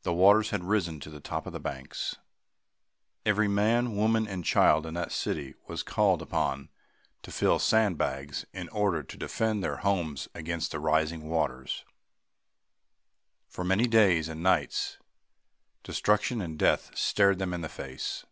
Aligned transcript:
The 0.00 0.14
waters 0.14 0.48
had 0.48 0.64
risen 0.64 0.98
to 1.00 1.10
the 1.10 1.20
top 1.20 1.46
of 1.46 1.52
the 1.52 1.60
banks. 1.60 2.16
Every 3.26 3.48
man, 3.48 3.94
woman 3.94 4.26
and 4.26 4.46
child 4.46 4.86
in 4.86 4.94
that 4.94 5.12
city 5.12 5.56
was 5.66 5.82
called 5.82 6.22
upon 6.22 6.70
to 7.20 7.30
fill 7.30 7.58
sand 7.58 7.98
bags 7.98 8.46
in 8.54 8.70
order 8.70 9.02
to 9.02 9.16
defend 9.18 9.62
their 9.62 9.76
homes 9.76 10.26
against 10.34 10.70
the 10.70 10.80
rising 10.80 11.28
waters. 11.28 11.84
For 13.46 13.62
many 13.62 13.86
days 13.86 14.26
and 14.26 14.42
nights, 14.42 14.96
destruction 15.82 16.40
and 16.40 16.58
death 16.58 16.90
stared 16.96 17.38
them 17.38 17.52
in 17.52 17.60
the 17.60 17.68
face. 17.68 18.24